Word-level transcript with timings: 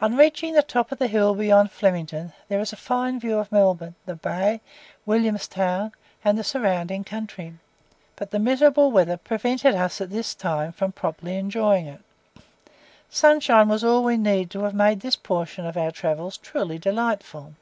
On 0.00 0.16
reaching 0.16 0.54
the 0.54 0.62
top 0.64 0.90
of 0.90 0.98
the 0.98 1.06
hill 1.06 1.36
beyond 1.36 1.70
Flemington 1.70 2.32
there 2.48 2.58
is 2.58 2.72
a 2.72 2.76
fine 2.76 3.20
view 3.20 3.38
of 3.38 3.52
Melbourne, 3.52 3.94
the 4.06 4.16
bay, 4.16 4.60
William's 5.06 5.46
Town, 5.46 5.92
and 6.24 6.36
the 6.36 6.42
surrounding 6.42 7.04
country, 7.04 7.54
but 8.16 8.32
the 8.32 8.40
miserable 8.40 8.90
weather 8.90 9.16
prevented 9.16 9.76
us 9.76 10.00
at 10.00 10.10
this 10.10 10.34
time 10.34 10.72
from 10.72 10.90
properly 10.90 11.36
enjoying 11.36 11.86
it. 11.86 12.00
Sunshine 13.08 13.68
was 13.68 13.84
all 13.84 14.02
we 14.02 14.16
needed 14.16 14.50
to 14.50 14.64
have 14.64 14.74
made 14.74 14.98
this 14.98 15.14
portion 15.14 15.64
of 15.64 15.76
our 15.76 15.92
travels 15.92 16.36
truly 16.38 16.76
delightful. 16.80 17.54